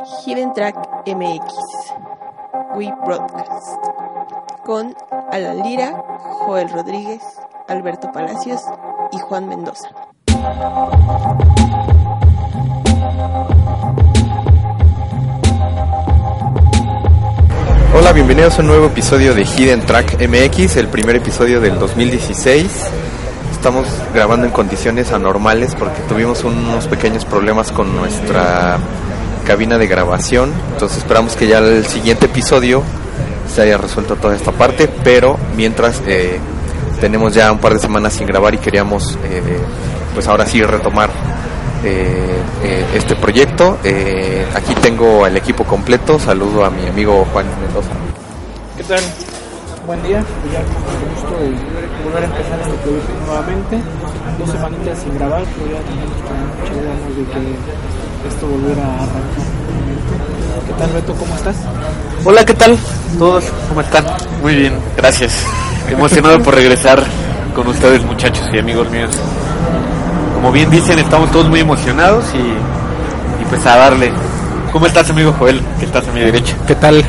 Hidden 0.00 0.54
Track 0.54 0.76
MX, 1.06 1.52
We 2.74 2.90
Broadcast, 3.04 3.76
con 4.64 4.94
Alan 5.30 5.62
Lira, 5.62 6.02
Joel 6.46 6.70
Rodríguez, 6.70 7.20
Alberto 7.68 8.10
Palacios 8.10 8.62
y 9.12 9.18
Juan 9.18 9.46
Mendoza. 9.46 9.90
Hola, 17.94 18.12
bienvenidos 18.14 18.58
a 18.58 18.62
un 18.62 18.68
nuevo 18.68 18.86
episodio 18.86 19.34
de 19.34 19.44
Hidden 19.44 19.84
Track 19.84 20.16
MX, 20.26 20.76
el 20.76 20.88
primer 20.88 21.16
episodio 21.16 21.60
del 21.60 21.78
2016. 21.78 22.90
Estamos 23.52 23.86
grabando 24.14 24.46
en 24.46 24.52
condiciones 24.52 25.12
anormales 25.12 25.74
porque 25.74 26.00
tuvimos 26.08 26.42
unos 26.44 26.86
pequeños 26.88 27.26
problemas 27.26 27.70
con 27.70 27.94
nuestra 27.94 28.78
cabina 29.50 29.78
de 29.78 29.88
grabación. 29.88 30.52
Entonces 30.74 30.98
esperamos 30.98 31.34
que 31.34 31.48
ya 31.48 31.58
el 31.58 31.84
siguiente 31.84 32.26
episodio 32.26 32.84
se 33.52 33.62
haya 33.62 33.78
resuelto 33.78 34.14
toda 34.14 34.36
esta 34.36 34.52
parte, 34.52 34.88
pero 35.02 35.40
mientras 35.56 36.00
eh, 36.06 36.38
tenemos 37.00 37.34
ya 37.34 37.50
un 37.50 37.58
par 37.58 37.72
de 37.72 37.80
semanas 37.80 38.12
sin 38.12 38.28
grabar 38.28 38.54
y 38.54 38.58
queríamos 38.58 39.18
eh, 39.24 39.42
pues 40.14 40.28
ahora 40.28 40.46
sí 40.46 40.62
retomar 40.62 41.10
eh, 41.82 42.38
este 42.94 43.16
proyecto. 43.16 43.78
Aquí 44.54 44.72
tengo 44.80 45.24
al 45.24 45.36
equipo 45.36 45.64
completo. 45.64 46.20
Saludo 46.20 46.64
a 46.64 46.70
mi 46.70 46.86
amigo 46.86 47.26
Juan 47.32 47.46
Mendoza. 47.60 47.90
¿Qué 48.76 48.84
tal? 48.84 49.02
Buen 49.84 50.00
día, 50.04 50.22
ya 50.52 50.60
el 50.60 50.66
gusto 51.12 51.34
de 51.40 52.04
volver 52.04 52.22
a 52.22 52.26
empezar 52.26 52.60
proyecto 52.60 53.00
nuevamente. 53.26 53.80
Dos 54.38 54.50
semanitas 54.50 54.98
sin 55.00 55.18
grabar, 55.18 55.42
pero 55.42 55.72
ya 55.72 55.82
tenemos 55.88 57.16
de 57.16 57.24
esto 58.28 58.46
volviera 58.46 58.82
a 58.84 58.94
arrancar. 58.96 59.44
¿Qué 60.66 60.72
tal 60.78 60.92
Beto? 60.92 61.14
¿Cómo 61.14 61.34
estás? 61.34 61.56
Hola, 62.24 62.44
¿qué 62.44 62.54
tal? 62.54 62.78
¿Todos 63.18 63.44
cómo 63.68 63.80
están? 63.80 64.04
Muy 64.42 64.54
bien, 64.54 64.74
gracias. 64.96 65.32
Emocionado 65.88 66.38
por 66.42 66.54
regresar 66.54 67.02
con 67.54 67.66
ustedes, 67.68 68.02
muchachos 68.04 68.46
y 68.52 68.58
amigos 68.58 68.88
míos. 68.90 69.10
Como 70.34 70.52
bien 70.52 70.70
dicen, 70.70 70.98
estamos 70.98 71.30
todos 71.32 71.48
muy 71.48 71.60
emocionados 71.60 72.24
y, 72.34 72.38
y 72.38 73.44
pues 73.48 73.64
a 73.66 73.76
darle. 73.76 74.12
¿Cómo 74.72 74.86
estás, 74.86 75.10
amigo 75.10 75.34
Joel? 75.38 75.60
Que 75.78 75.86
estás 75.86 76.06
a 76.06 76.12
mi 76.12 76.20
derecha. 76.20 76.56
¿Qué 76.66 76.74
tal? 76.76 77.04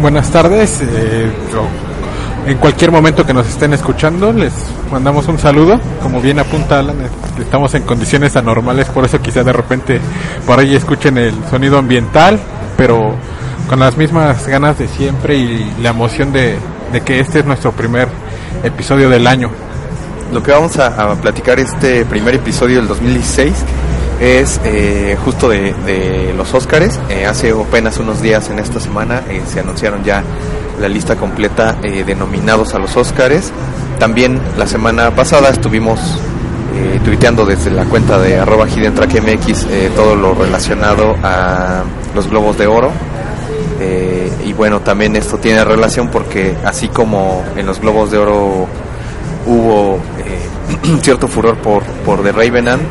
Buenas 0.00 0.30
tardes. 0.30 0.80
eh, 0.82 1.30
yo- 1.52 1.66
en 2.46 2.58
cualquier 2.58 2.90
momento 2.90 3.24
que 3.24 3.32
nos 3.32 3.46
estén 3.46 3.72
escuchando, 3.72 4.32
les 4.32 4.52
mandamos 4.90 5.26
un 5.28 5.38
saludo. 5.38 5.80
Como 6.02 6.20
bien 6.20 6.38
apunta 6.38 6.78
Alan, 6.78 7.00
eh, 7.00 7.08
estamos 7.40 7.74
en 7.74 7.82
condiciones 7.82 8.36
anormales, 8.36 8.88
por 8.88 9.04
eso 9.04 9.20
quizá 9.20 9.42
de 9.42 9.52
repente 9.52 10.00
por 10.46 10.58
ahí 10.58 10.74
escuchen 10.74 11.18
el 11.18 11.34
sonido 11.50 11.78
ambiental, 11.78 12.38
pero 12.76 13.14
con 13.68 13.80
las 13.80 13.96
mismas 13.96 14.46
ganas 14.46 14.78
de 14.78 14.88
siempre 14.88 15.36
y 15.36 15.74
la 15.82 15.90
emoción 15.90 16.32
de, 16.32 16.56
que 17.04 17.20
este 17.20 17.40
es 17.40 17.46
nuestro 17.46 17.72
primer 17.72 18.08
episodio 18.62 19.08
del 19.08 19.26
año. 19.26 19.50
Lo 20.32 20.42
que 20.42 20.52
vamos 20.52 20.78
a, 20.78 21.12
a 21.12 21.14
platicar 21.14 21.58
este 21.58 22.04
primer 22.04 22.34
episodio 22.34 22.78
del 22.78 22.88
2016 22.88 23.52
es 24.20 24.60
eh, 24.64 25.16
justo 25.24 25.48
de, 25.48 25.74
de 25.84 26.34
los 26.36 26.52
Óscares. 26.54 27.00
Eh, 27.08 27.26
hace 27.26 27.50
apenas 27.50 27.98
unos 27.98 28.22
días 28.22 28.48
en 28.50 28.58
esta 28.58 28.80
semana 28.80 29.22
eh, 29.28 29.42
se 29.46 29.60
anunciaron 29.60 30.04
ya 30.04 30.22
la 30.80 30.88
lista 30.88 31.16
completa 31.16 31.78
eh, 31.82 32.04
de 32.04 32.14
nominados 32.14 32.74
a 32.74 32.78
los 32.78 32.96
Óscares. 32.96 33.52
También 33.98 34.40
la 34.58 34.66
semana 34.66 35.14
pasada 35.14 35.50
estuvimos 35.50 36.00
eh, 36.74 37.00
tuiteando 37.04 37.46
desde 37.46 37.70
la 37.70 37.84
cuenta 37.84 38.18
de 38.18 38.38
arroba 38.38 38.68
Hidden 38.68 38.94
eh, 38.96 39.90
todo 39.94 40.16
lo 40.16 40.34
relacionado 40.34 41.14
a 41.22 41.84
los 42.14 42.28
Globos 42.28 42.58
de 42.58 42.66
Oro. 42.66 42.90
Eh, 43.80 44.30
y 44.46 44.52
bueno, 44.52 44.80
también 44.80 45.16
esto 45.16 45.38
tiene 45.38 45.64
relación 45.64 46.08
porque 46.08 46.56
así 46.64 46.88
como 46.88 47.44
en 47.56 47.66
los 47.66 47.80
Globos 47.80 48.10
de 48.10 48.18
Oro 48.18 48.66
hubo 49.46 49.98
eh, 50.18 50.98
cierto 51.02 51.28
furor 51.28 51.56
por, 51.58 51.82
por 52.04 52.22
The 52.22 52.32
Revenant 52.32 52.82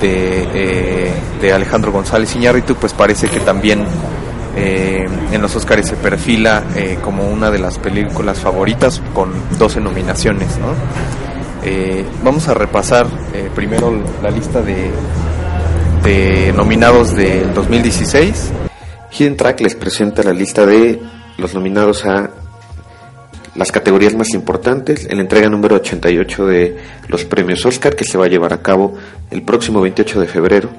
de, 0.00 0.48
eh, 0.52 1.12
de 1.40 1.52
Alejandro 1.52 1.92
González 1.92 2.34
Iñárritu, 2.34 2.74
pues 2.74 2.92
parece 2.92 3.28
que 3.28 3.40
también 3.40 3.84
eh, 4.56 5.06
en 5.32 5.42
los 5.42 5.54
Oscars 5.56 5.88
se 5.88 5.96
perfila 5.96 6.64
eh, 6.76 6.98
como 7.02 7.28
una 7.28 7.50
de 7.50 7.58
las 7.58 7.78
películas 7.78 8.38
favoritas 8.38 9.02
con 9.12 9.32
12 9.58 9.80
nominaciones. 9.80 10.58
¿no? 10.58 10.74
Eh, 11.64 12.04
vamos 12.22 12.48
a 12.48 12.54
repasar 12.54 13.06
primero 13.54 13.92
la 14.22 14.30
lista 14.30 14.62
de, 14.62 14.90
de 16.04 16.52
nominados 16.52 17.16
del 17.16 17.52
2016. 17.52 18.52
Hidden 19.10 19.36
Track 19.36 19.60
les 19.60 19.74
presenta 19.74 20.22
la 20.22 20.32
lista 20.32 20.66
de 20.66 21.00
los 21.38 21.54
nominados 21.54 22.04
a 22.04 22.30
las 23.54 23.70
categorías 23.70 24.14
más 24.14 24.30
importantes 24.34 25.06
en 25.08 25.16
la 25.16 25.22
entrega 25.22 25.48
número 25.48 25.76
88 25.76 26.46
de 26.46 26.76
los 27.08 27.24
premios 27.24 27.64
Oscar 27.64 27.94
que 27.94 28.04
se 28.04 28.18
va 28.18 28.26
a 28.26 28.28
llevar 28.28 28.52
a 28.52 28.62
cabo 28.62 28.94
el 29.30 29.42
próximo 29.42 29.80
28 29.80 30.20
de 30.20 30.26
febrero. 30.26 30.70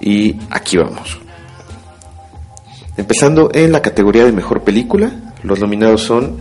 Y 0.00 0.36
aquí 0.50 0.76
vamos. 0.76 1.18
Empezando 2.98 3.50
en 3.54 3.70
la 3.70 3.80
categoría 3.80 4.24
de 4.24 4.32
mejor 4.32 4.62
película, 4.62 5.12
los 5.44 5.60
nominados 5.60 6.02
son 6.02 6.36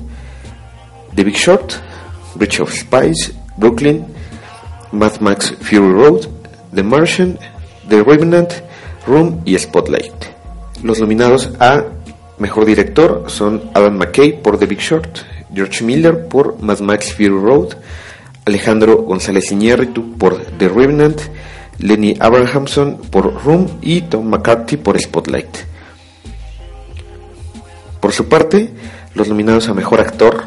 The 1.13 1.23
Big 1.23 1.35
Short, 1.35 1.73
Bridge 2.33 2.59
of 2.59 2.73
Spies, 2.73 3.31
Brooklyn, 3.57 4.07
Mad 4.91 5.19
Max 5.19 5.53
Fury 5.61 5.93
Road, 5.93 6.27
The 6.73 6.81
Martian, 6.81 7.37
The 7.87 8.03
Revenant, 8.03 8.53
Room 9.05 9.41
y 9.45 9.55
Spotlight. 9.55 10.11
Los 10.81 10.99
nominados 10.99 11.51
a 11.59 11.83
Mejor 12.39 12.65
Director 12.65 13.25
son 13.27 13.69
Adam 13.75 13.95
McKay 13.95 14.41
por 14.41 14.57
The 14.57 14.65
Big 14.65 14.79
Short, 14.79 15.19
George 15.53 15.83
Miller 15.83 16.27
por 16.27 16.59
Mad 16.59 16.79
Max 16.79 17.13
Fury 17.13 17.29
Road, 17.29 17.75
Alejandro 18.45 19.03
González 19.03 19.51
Iñárritu 19.51 20.17
por 20.17 20.37
The 20.57 20.69
Revenant, 20.69 21.21
Lenny 21.77 22.15
Abrahamson 22.19 22.97
por 23.11 23.43
Room 23.43 23.67
y 23.83 24.01
Tom 24.01 24.27
McCarthy 24.27 24.77
por 24.77 24.99
Spotlight. 24.99 25.76
Por 28.07 28.13
su 28.13 28.29
parte, 28.29 28.69
los 29.15 29.27
nominados 29.27 29.67
a 29.67 29.73
Mejor 29.73 29.99
Actor 29.99 30.45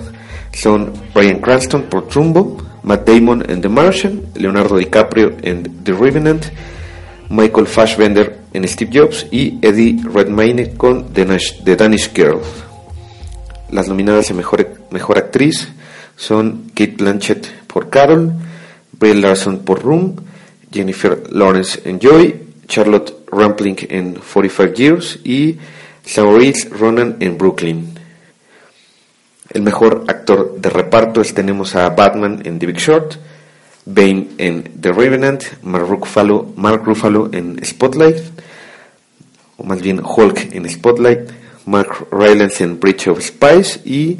son 0.51 0.95
Bryan 1.15 1.41
Cranston 1.43 1.83
por 1.91 2.09
Trumbo, 2.09 2.57
Matt 2.85 3.07
Damon 3.07 3.45
en 3.51 3.61
The 3.61 3.69
Martian, 3.69 4.23
Leonardo 4.35 4.79
DiCaprio 4.79 5.35
en 5.43 5.85
The 5.85 5.93
Revenant, 5.93 6.47
Michael 7.29 7.67
Fassbender 7.67 8.39
en 8.55 8.67
Steve 8.67 8.91
Jobs 8.99 9.27
y 9.31 9.59
Eddie 9.61 9.99
Redmayne 10.11 10.73
con 10.75 11.13
The, 11.13 11.27
Nash- 11.27 11.63
The 11.63 11.77
Danish 11.77 12.15
Girl. 12.15 12.39
Las 13.71 13.89
nominadas 13.89 14.31
a 14.31 14.33
mejor, 14.33 14.67
mejor 14.91 15.19
actriz 15.19 15.69
son 16.17 16.71
Kate 16.75 16.95
Blanchett 16.97 17.47
por 17.67 17.91
Carol, 17.91 18.33
Brie 18.99 19.17
Larson 19.17 19.59
por 19.59 19.83
Room, 19.83 20.17
Jennifer 20.73 21.25
Lawrence 21.31 21.79
en 21.85 22.01
Joy, 22.01 22.37
Charlotte 22.69 23.15
Rampling 23.31 23.77
en 23.91 24.15
45 24.15 24.73
Years 24.75 25.19
y 25.25 25.59
Saoirse 26.11 26.69
Ronan 26.71 27.19
en 27.21 27.39
Brooklyn. 27.39 27.97
El 29.49 29.63
mejor 29.63 30.07
actor 30.09 30.57
de 30.59 30.69
reparto 30.69 31.21
es 31.21 31.35
tenemos 31.35 31.77
a 31.77 31.89
Batman 31.91 32.43
en 32.45 32.59
The 32.59 32.67
Big 32.67 32.79
Short, 32.79 33.15
Bane 33.87 34.27
en 34.39 34.65
The 34.81 34.91
Revenant, 34.91 35.45
Mark 35.63 35.87
Ruffalo, 35.87 36.53
Mark 36.57 36.83
Ruffalo 36.85 37.31
en 37.33 37.65
Spotlight, 37.65 38.19
o 39.57 39.63
más 39.63 39.81
bien 39.83 40.03
Hulk 40.05 40.53
en 40.53 40.69
Spotlight, 40.69 41.31
Mark 41.67 42.09
Rylance 42.11 42.65
en 42.65 42.81
Bridge 42.81 43.07
of 43.07 43.21
Spies 43.21 43.79
y 43.85 44.19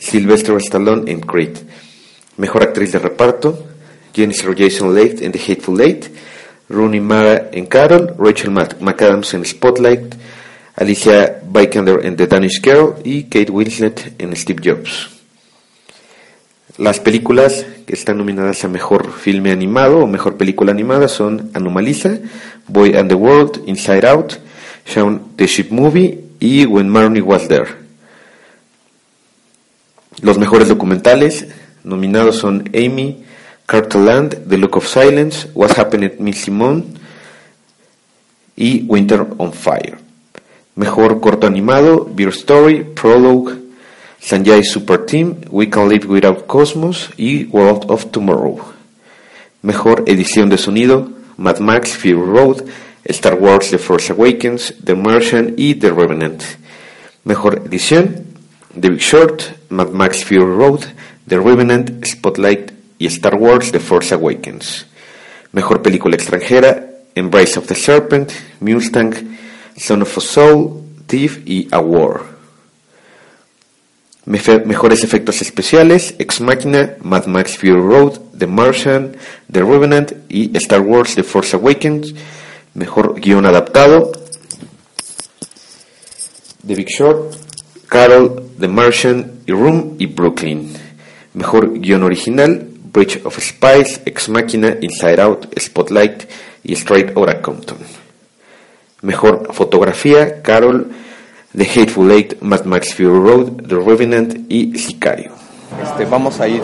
Sylvester 0.00 0.56
Stallone 0.56 1.12
en 1.12 1.20
Creed. 1.20 1.58
Mejor 2.38 2.62
actriz 2.62 2.92
de 2.92 3.00
reparto, 3.00 3.66
Jennifer 4.14 4.54
Jason 4.56 4.94
Leigh 4.94 5.22
en 5.22 5.32
The 5.32 5.40
Hateful 5.40 5.78
Eight, 5.82 6.06
Rooney 6.70 7.00
Mara 7.00 7.50
en 7.52 7.66
Carol, 7.66 8.14
Rachel 8.18 8.50
McAdams 8.50 9.34
en 9.34 9.44
Spotlight, 9.44 10.14
Alicia 10.78 11.40
Vikander 11.44 12.06
en 12.06 12.14
The 12.14 12.28
Danish 12.28 12.62
Girl 12.62 12.94
y 13.02 13.24
Kate 13.24 13.50
Winslet 13.50 14.14
en 14.18 14.36
Steve 14.36 14.62
Jobs. 14.64 15.08
Las 16.76 17.00
películas 17.00 17.66
que 17.84 17.94
están 17.94 18.16
nominadas 18.16 18.62
a 18.62 18.68
Mejor 18.68 19.12
Filme 19.12 19.50
Animado 19.50 19.98
o 19.98 20.06
Mejor 20.06 20.36
Película 20.36 20.70
Animada 20.70 21.08
son 21.08 21.50
Anomalisa, 21.52 22.20
Boy 22.68 22.96
and 22.96 23.08
the 23.08 23.16
World, 23.16 23.64
Inside 23.66 24.06
Out, 24.06 24.34
Shaun 24.86 25.32
the 25.34 25.48
Sheep 25.48 25.72
Movie 25.72 26.20
y 26.38 26.64
When 26.64 26.88
Marnie 26.88 27.22
Was 27.22 27.48
There. 27.48 27.66
Los 30.22 30.38
mejores 30.38 30.68
documentales 30.68 31.48
nominados 31.82 32.36
son 32.36 32.70
Amy, 32.72 33.24
Carterland, 33.66 34.48
The 34.48 34.56
Look 34.56 34.76
of 34.76 34.86
Silence, 34.86 35.48
What 35.54 35.76
Happened 35.76 36.04
at 36.04 36.20
Miss 36.20 36.38
Simone 36.38 36.84
y 38.54 38.84
Winter 38.86 39.26
on 39.38 39.52
Fire. 39.52 40.07
Mejor 40.78 41.20
corto 41.20 41.48
animado, 41.48 42.08
Beer 42.08 42.28
Story, 42.28 42.84
Prologue, 42.84 43.58
Sanjay 44.20 44.62
Super 44.62 45.06
Team, 45.06 45.34
We 45.50 45.68
Can 45.68 45.88
Live 45.88 46.06
Without 46.06 46.46
Cosmos 46.46 47.10
y 47.16 47.46
World 47.46 47.86
of 47.88 48.12
Tomorrow. 48.12 48.60
Mejor 49.62 50.04
edición 50.06 50.48
de 50.48 50.56
sonido, 50.56 51.10
Mad 51.36 51.58
Max, 51.58 51.96
Fury 51.96 52.14
Road, 52.14 52.62
Star 53.06 53.34
Wars 53.34 53.72
The 53.72 53.78
Force 53.78 54.12
Awakens, 54.12 54.72
The 54.84 54.94
Martian 54.94 55.54
y 55.56 55.74
The 55.74 55.90
Revenant. 55.90 56.44
Mejor 57.24 57.62
edición, 57.66 58.26
The 58.80 58.90
Big 58.90 59.00
Short, 59.00 59.42
Mad 59.70 59.90
Max 59.90 60.24
Fury 60.24 60.44
Road, 60.44 60.82
The 61.26 61.40
Revenant, 61.40 62.06
Spotlight 62.06 62.70
y 63.00 63.06
Star 63.06 63.34
Wars 63.34 63.72
The 63.72 63.80
Force 63.80 64.14
Awakens. 64.14 64.86
Mejor 65.50 65.82
película 65.82 66.14
extranjera, 66.14 66.88
Embrace 67.16 67.58
of 67.58 67.66
the 67.66 67.74
Serpent, 67.74 68.30
Mustang, 68.60 69.38
Son 69.78 70.02
of 70.02 70.16
a 70.16 70.20
Soul, 70.20 70.82
Thief 71.06 71.40
y 71.46 71.68
A 71.70 71.78
War. 71.78 72.22
Mejores 74.26 75.04
efectos 75.04 75.40
especiales, 75.40 76.14
Ex 76.18 76.40
Machina, 76.42 76.96
Mad 77.00 77.26
Max 77.26 77.56
Fury 77.56 77.80
Road, 77.80 78.20
The 78.36 78.46
Martian, 78.46 79.16
The 79.50 79.62
Revenant 79.62 80.12
y 80.28 80.50
Star 80.58 80.80
Wars 80.80 81.14
The 81.14 81.22
Force 81.22 81.54
Awakens. 81.54 82.14
Mejor 82.74 83.18
guion 83.18 83.46
adaptado, 83.46 84.12
The 86.66 86.74
Big 86.74 86.88
Short, 86.88 87.34
Carol, 87.88 88.50
The 88.58 88.68
Martian 88.68 89.40
y 89.46 89.52
Room 89.52 89.96
y 89.98 90.06
Brooklyn. 90.06 90.74
Mejor 91.32 91.78
guion 91.78 92.02
original, 92.02 92.68
Bridge 92.92 93.22
of 93.24 93.38
Spies, 93.38 94.02
Ex 94.04 94.28
Machina, 94.28 94.76
Inside 94.82 95.20
Out, 95.20 95.58
Spotlight 95.58 96.24
y 96.64 96.74
Straight 96.74 97.16
Outta 97.16 97.40
Compton. 97.40 97.78
Mejor 99.00 99.52
fotografía, 99.52 100.42
Carol, 100.42 100.88
The 101.56 101.64
Hateful 101.64 102.10
Eight, 102.10 102.40
Mad 102.40 102.64
Max 102.64 102.94
Fury 102.94 103.06
Road, 103.08 103.52
The 103.68 103.76
Revenant 103.76 104.50
y 104.50 104.76
Sicario. 104.78 105.32
Este, 105.82 106.04
vamos 106.04 106.40
a 106.40 106.48
ir 106.48 106.62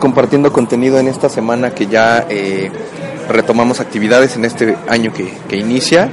compartiendo 0.00 0.52
contenido 0.52 0.98
en 0.98 1.08
esta 1.08 1.28
semana 1.28 1.74
que 1.74 1.86
ya 1.86 2.26
eh, 2.28 2.70
retomamos 3.28 3.80
actividades 3.80 4.36
en 4.36 4.44
este 4.44 4.76
año 4.88 5.12
que, 5.12 5.56
inicia 5.56 6.10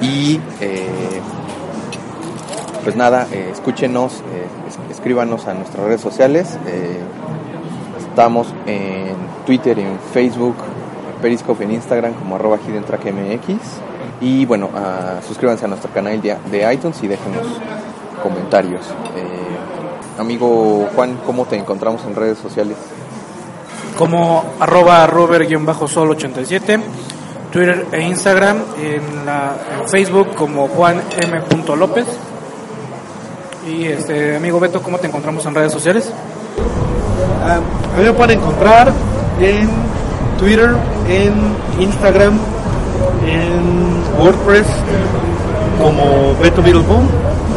y 0.00 0.40
eh, 0.60 1.20
pues 2.82 2.96
nada, 2.96 3.26
eh, 3.32 3.50
escúchenos, 3.52 4.22
escríbanos 4.90 5.46
a 5.46 5.54
nuestras 5.54 5.86
redes 5.86 6.00
sociales. 6.00 6.58
estamos 8.08 8.48
en 8.66 9.14
Twitter, 9.46 9.78
en 9.78 9.98
Facebook, 10.12 10.56
Periscope, 11.22 11.64
en 11.64 11.72
Instagram 11.72 12.14
como 12.14 12.36
arroba 12.36 12.58
MX. 12.58 13.93
Y 14.20 14.46
bueno, 14.46 14.66
uh, 14.66 15.26
suscríbanse 15.26 15.64
a 15.64 15.68
nuestro 15.68 15.90
canal 15.92 16.20
de, 16.20 16.36
de 16.50 16.72
iTunes 16.72 17.02
y 17.02 17.08
déjenos 17.08 17.46
comentarios. 18.22 18.86
Eh, 19.16 19.56
amigo 20.18 20.88
Juan, 20.94 21.18
¿cómo 21.26 21.44
te 21.44 21.56
encontramos 21.56 22.04
en 22.04 22.14
redes 22.14 22.38
sociales? 22.38 22.76
Como 23.98 24.44
arroba 24.58 25.06
robert-sol87, 25.06 26.80
Twitter 27.52 27.86
e 27.92 28.00
Instagram, 28.02 28.58
en, 28.80 29.26
la, 29.26 29.56
Facebook 29.86 30.34
como 30.34 30.68
Juan 30.68 31.02
M. 31.20 31.42
López. 31.76 32.06
Y 33.66 33.86
este 33.86 34.36
amigo 34.36 34.60
Beto, 34.60 34.82
¿cómo 34.82 34.98
te 34.98 35.06
encontramos 35.06 35.44
en 35.46 35.54
redes 35.54 35.72
sociales? 35.72 36.10
a 37.44 37.98
mí 37.98 38.04
me 38.04 38.12
pueden 38.14 38.38
encontrar 38.38 38.90
en 39.38 39.68
Twitter, 40.38 40.70
en 41.08 41.34
Instagram, 41.78 42.38
en 43.26 44.20
WordPress 44.20 44.66
como 45.80 46.34
Beto 46.40 46.62
Middlebone 46.62 47.08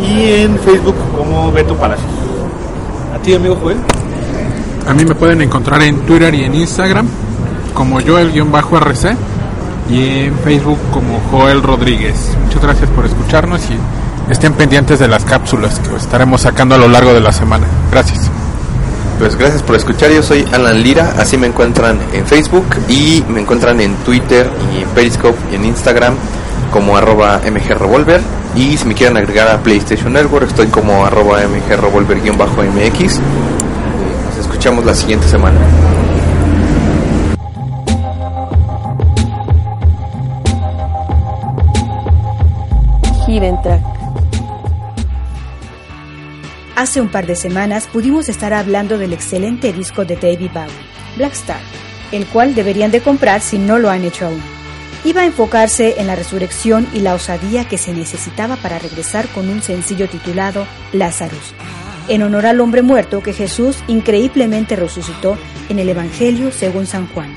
y 0.02 0.42
en 0.42 0.60
Facebook 0.60 0.96
como 1.16 1.52
Beto 1.52 1.76
Palacios. 1.76 2.10
¿A 3.14 3.20
ti, 3.20 3.34
amigo 3.34 3.58
Joel? 3.62 3.78
A 4.88 4.94
mí 4.94 5.06
me 5.06 5.16
pueden 5.16 5.42
encontrar 5.42 5.82
en 5.84 6.00
Twitter 6.02 6.34
y 6.34 6.44
en 6.44 6.56
Instagram 6.56 7.08
como 7.74 8.00
Joel-RC 8.00 9.16
y 9.90 10.26
en 10.26 10.38
Facebook 10.40 10.80
como 10.92 11.20
Joel 11.32 11.62
Rodríguez. 11.62 12.36
Muchas 12.46 12.62
gracias 12.62 12.90
por 12.92 13.06
escucharnos 13.06 13.62
y 13.70 14.32
estén 14.32 14.54
pendientes 14.54 15.00
de 15.00 15.08
las 15.08 15.26
cápsulas 15.26 15.80
que 15.80 15.96
estaremos 15.96 16.42
sacando 16.42 16.76
a 16.76 16.78
lo 16.78 16.88
largo 16.88 17.14
de 17.14 17.22
la 17.22 17.32
semana. 17.32 17.66
Gracias. 17.92 18.32
Pues 19.18 19.36
gracias 19.36 19.64
por 19.64 19.76
escuchar, 19.76 20.12
yo 20.12 20.22
soy 20.22 20.46
Alan 20.54 20.84
Lira, 20.84 21.16
así 21.18 21.38
me 21.38 21.48
encuentran 21.48 22.00
en 22.14 22.26
Facebook 22.28 22.68
y 22.88 23.24
me 23.28 23.42
encuentran 23.42 23.82
en 23.82 23.96
Twitter 23.98 24.48
y 24.74 24.84
en 24.84 24.90
Periscope 24.90 25.38
y 25.52 25.56
en 25.56 25.66
Instagram 25.66 26.14
como 26.72 26.96
arroba 26.96 27.42
mgrevolver 27.52 28.22
y 28.56 28.78
si 28.78 28.86
me 28.86 28.94
quieren 28.94 29.18
agregar 29.18 29.48
a 29.48 29.58
PlayStation 29.58 30.14
Network 30.14 30.48
estoy 30.48 30.68
como 30.68 31.04
arroba 31.04 31.40
mgrevolver-mx. 31.42 33.20
Nos 34.28 34.38
escuchamos 34.40 34.86
la 34.86 34.94
siguiente 34.94 35.28
semana. 35.28 35.60
Hidden 43.28 43.62
Track 43.64 43.97
Hace 46.78 47.02
un 47.02 47.10
par 47.10 47.26
de 47.26 47.36
semanas 47.36 47.90
pudimos 47.92 48.30
estar 48.30 48.54
hablando 48.54 49.00
del 49.00 49.12
excelente 49.12 49.74
disco 49.74 50.06
de 50.06 50.16
David 50.16 50.52
Bowie, 50.54 50.70
Black 51.18 51.34
Star, 51.34 51.60
el 52.12 52.28
cual 52.28 52.54
deberían 52.54 52.92
de 52.92 53.02
comprar 53.02 53.42
si 53.42 53.58
no 53.58 53.80
lo 53.80 53.90
han 53.90 54.04
hecho 54.04 54.28
aún. 54.28 54.40
Iba 55.04 55.22
a 55.22 55.26
enfocarse 55.26 56.00
en 56.00 56.06
la 56.06 56.16
resurrección 56.16 56.88
y 56.94 57.00
la 57.00 57.16
osadía 57.16 57.68
que 57.68 57.80
se 57.80 57.96
necesitaba 57.96 58.58
para 58.58 58.78
regresar 58.78 59.28
con 59.30 59.50
un 59.50 59.64
sencillo 59.64 60.08
titulado 60.08 60.68
Lazarus, 60.94 61.56
en 62.10 62.22
honor 62.22 62.46
al 62.46 62.62
hombre 62.62 62.84
muerto 62.84 63.24
que 63.24 63.34
Jesús 63.34 63.78
increíblemente 63.88 64.76
resucitó 64.76 65.36
en 65.70 65.80
el 65.80 65.90
Evangelio 65.90 66.52
según 66.52 66.86
San 66.86 67.08
Juan. 67.08 67.34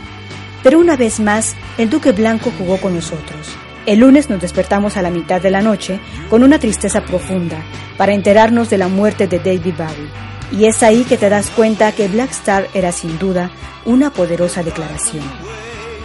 Pero 0.63 0.79
una 0.79 0.99
vez 0.99 1.19
más, 1.19 1.57
el 1.79 1.89
Duque 1.89 2.13
Blanco 2.13 2.53
jugó 2.59 2.77
con 2.77 2.95
nosotros 2.95 3.57
el 3.91 3.99
lunes 3.99 4.31
nos 4.31 4.41
despertamos 4.41 4.97
a 4.97 5.03
la 5.03 5.11
mitad 5.11 5.43
de 5.43 5.51
la 5.51 5.63
noche 5.63 5.99
con 6.29 6.45
una 6.45 6.61
tristeza 6.61 7.01
profunda 7.01 7.61
para 7.97 8.15
enterarnos 8.15 8.71
de 8.71 8.79
la 8.79 8.87
muerte 8.87 9.27
de 9.27 9.41
David 9.41 9.75
Bowie. 9.77 10.09
Y 10.53 10.67
es 10.67 10.85
ahí 10.85 11.03
que 11.03 11.17
te 11.17 11.29
das 11.29 11.51
cuenta 11.51 11.91
que 11.91 12.07
Black 12.07 12.31
Star 12.31 12.69
era 12.73 12.93
sin 12.93 13.19
duda 13.19 13.51
una 13.85 14.11
poderosa 14.11 14.63
declaración, 14.63 15.25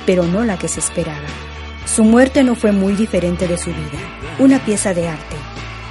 pero 0.08 0.24
no 0.24 0.44
la 0.46 0.58
que 0.58 0.68
se 0.68 0.80
esperaba. 0.80 1.28
Su 1.86 2.04
muerte 2.04 2.44
no 2.44 2.56
fue 2.56 2.72
muy 2.72 2.94
diferente 2.94 3.48
de 3.48 3.60
su 3.60 3.70
vida, 3.70 4.00
una 4.40 4.58
pieza 4.66 4.96
de 4.96 5.08
arte. 5.08 5.36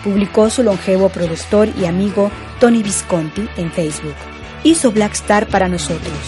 Publicó 0.02 0.50
su 0.50 0.64
longevo 0.64 1.10
productor 1.10 1.68
y 1.80 1.86
amigo 1.86 2.28
Tony 2.58 2.82
Visconti 2.82 3.48
en 3.56 3.70
Facebook. 3.70 4.16
Hizo 4.64 4.90
Black 4.90 5.12
Star 5.12 5.46
para 5.46 5.68
nosotros, 5.68 6.18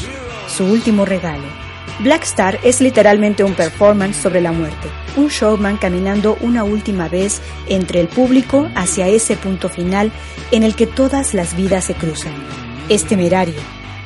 su 0.47 0.65
último 0.65 1.05
regalo 1.05 1.66
Black 1.99 2.25
Star 2.25 2.59
es 2.63 2.83
literalmente 2.83 3.43
un 3.43 3.55
performance 3.55 4.17
sobre 4.17 4.43
la 4.43 4.53
muerte, 4.53 4.89
un 5.17 5.29
showman 5.29 5.79
caminando 5.79 6.37
una 6.43 6.63
última 6.63 7.09
vez 7.09 7.41
entre 7.69 8.01
el 8.01 8.09
público 8.09 8.69
hacia 8.75 9.09
ese 9.09 9.35
punto 9.37 9.71
final 9.71 10.13
en 10.51 10.63
el 10.63 10.77
que 10.77 10.87
todas 10.87 11.33
las 11.33 11.57
vidas 11.57 11.85
se 11.85 11.95
cruzan. 11.95 12.35
Es 12.91 13.05
temerario, 13.05 13.55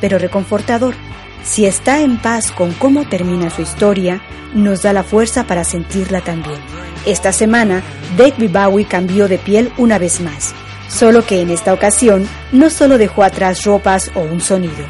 pero 0.01 0.19
reconfortador. 0.19 0.95
Si 1.43 1.67
está 1.67 2.01
en 2.01 2.19
paz 2.19 2.53
con 2.53 2.73
cómo 2.75 3.09
termina 3.09 3.51
su 3.51 3.63
historia, 3.63 4.21
nos 4.55 4.83
da 4.83 4.93
la 4.93 5.03
fuerza 5.03 5.45
para 5.45 5.65
sentirla 5.65 6.21
también. 6.21 6.59
Esta 7.07 7.33
semana, 7.33 7.83
David 8.17 8.51
Bowie 8.51 8.87
cambió 8.87 9.27
de 9.27 9.39
piel 9.39 9.73
una 9.79 9.99
vez 9.99 10.21
más, 10.21 10.55
solo 10.89 11.27
que 11.27 11.41
en 11.41 11.51
esta 11.51 11.73
ocasión 11.73 12.29
no 12.53 12.71
solo 12.71 12.99
dejó 12.99 13.25
atrás 13.25 13.65
ropas 13.65 14.13
o 14.15 14.21
un 14.21 14.41
sonido, 14.41 14.85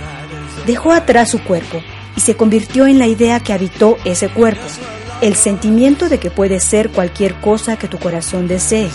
dejó 0.67 0.93
atrás 0.93 1.31
su 1.31 1.43
cuerpo, 1.43 1.83
y 2.17 2.21
se 2.21 2.37
convirtió 2.37 2.87
en 2.87 2.99
la 2.99 3.07
idea 3.07 3.41
que 3.41 3.53
habitó 3.53 3.99
ese 4.05 4.29
cuerpo, 4.29 4.63
el 5.21 5.35
sentimiento 5.35 6.09
de 6.09 6.19
que 6.19 6.31
puede 6.31 6.61
ser 6.61 6.91
cualquier 6.91 7.35
cosa 7.35 7.77
que 7.77 7.89
tu 7.89 7.99
corazón 7.99 8.49
desee, 8.49 8.91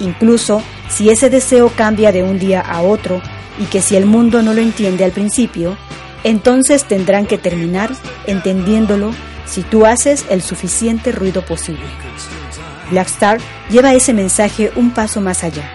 incluso 0.00 0.62
si 0.88 1.10
ese 1.10 1.30
deseo 1.30 1.70
cambia 1.70 2.12
de 2.12 2.22
un 2.22 2.38
día 2.38 2.60
a 2.60 2.82
otro 2.82 3.20
y 3.58 3.64
que 3.64 3.82
si 3.82 3.96
el 3.96 4.06
mundo 4.06 4.42
no 4.42 4.54
lo 4.54 4.60
entiende 4.60 5.04
al 5.04 5.12
principio, 5.12 5.76
entonces 6.24 6.84
tendrán 6.84 7.26
que 7.26 7.38
terminar 7.38 7.90
entendiéndolo 8.26 9.12
si 9.46 9.62
tú 9.62 9.86
haces 9.86 10.24
el 10.28 10.42
suficiente 10.42 11.12
ruido 11.12 11.42
posible. 11.42 11.84
Blackstar 12.90 13.38
lleva 13.70 13.94
ese 13.94 14.12
mensaje 14.12 14.72
un 14.76 14.90
paso 14.90 15.20
más 15.20 15.44
allá. 15.44 15.70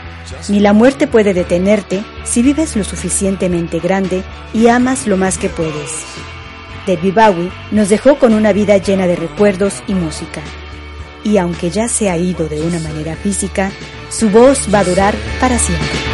Ni 0.50 0.60
la 0.60 0.74
muerte 0.74 1.08
puede 1.08 1.34
detenerte 1.34 2.04
si 2.24 2.42
vives 2.42 2.76
lo 2.76 2.84
suficientemente 2.84 3.80
grande 3.80 4.24
y 4.54 4.68
amas 4.68 5.08
lo 5.08 5.18
más 5.18 5.38
que 5.38 5.50
puedes. 5.50 6.06
David 6.86 7.14
Bowie 7.14 7.52
nos 7.72 7.90
dejó 7.90 8.18
con 8.18 8.34
una 8.34 8.54
vida 8.54 8.78
llena 8.78 9.08
de 9.08 9.16
recuerdos 9.16 9.84
y 9.88 9.94
música. 9.94 10.42
Y 11.24 11.38
aunque 11.38 11.70
ya 11.70 11.88
se 11.88 12.10
ha 12.10 12.18
ido 12.18 12.48
de 12.48 12.62
una 12.62 12.80
manera 12.80 13.16
física, 13.16 13.72
su 14.10 14.30
voz 14.30 14.68
va 14.74 14.80
a 14.80 14.84
durar 14.84 15.16
para 15.40 15.58
siempre. 15.60 16.11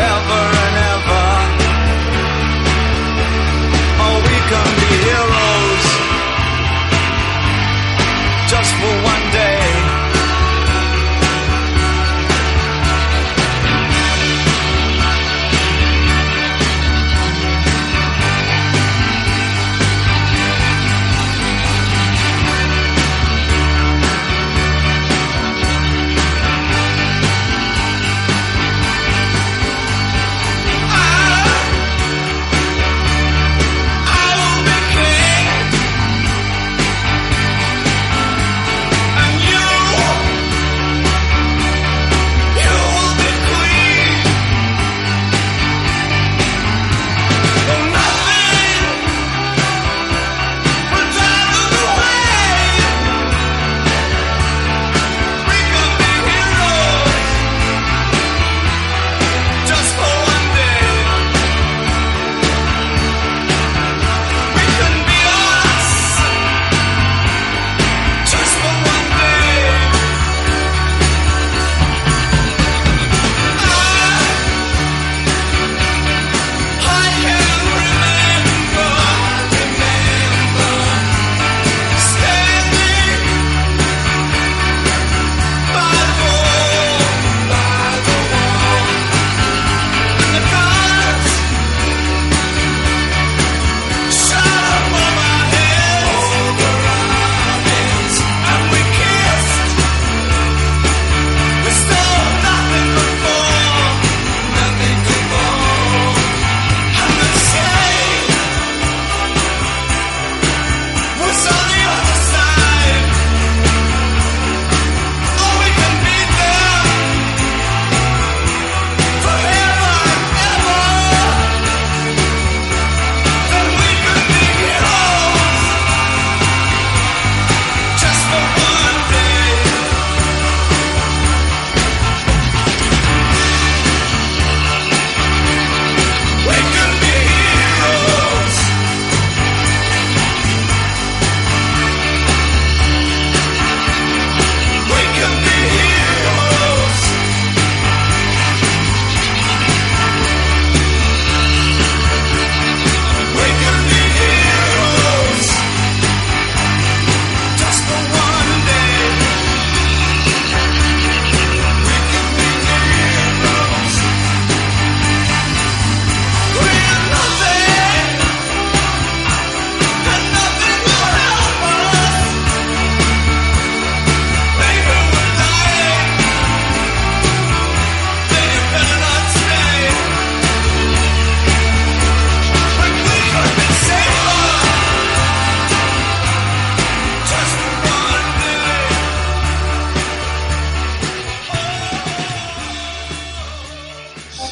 Ever. 0.00 0.59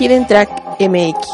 Hidden 0.09 0.27
Track 0.27 0.49
MX. 0.81 1.28